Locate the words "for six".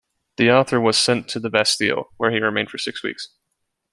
2.71-3.03